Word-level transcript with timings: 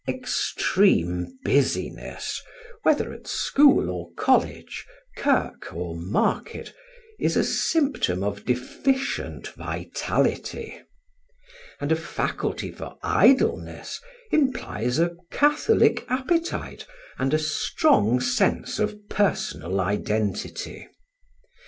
Extreme 0.07 1.37
busyness, 1.45 2.41
whether 2.81 3.13
at 3.13 3.27
school 3.27 3.91
or 3.91 4.11
college, 4.15 4.83
kirk 5.15 5.71
or 5.75 5.95
market, 5.95 6.73
is 7.19 7.37
a 7.37 7.43
symptom 7.43 8.23
of 8.23 8.43
deficient 8.43 9.49
vitality; 9.49 10.75
and 11.79 11.91
a 11.91 11.95
faculty 11.95 12.71
for 12.71 12.97
idleness 13.03 14.01
implies 14.31 14.97
a 14.97 15.15
catholic 15.29 16.03
appetite 16.09 16.87
and 17.19 17.31
a 17.31 17.37
strong 17.37 18.19
sense 18.19 18.79
of 18.79 18.97
personal 19.07 19.79
identity. 19.79 20.87